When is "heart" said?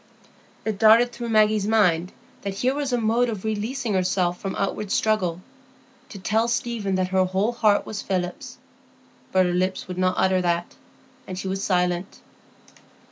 7.51-7.85